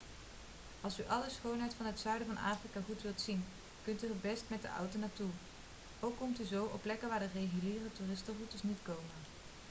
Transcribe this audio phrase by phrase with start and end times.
[0.81, 3.45] als u alle schoonheid van het zuiden van afrika goed wilt zien
[3.83, 5.29] kunt u er het best met de auto naartoe
[5.99, 9.15] ook komt u zo op plekken waar de reguliere toeristenroutes niet komen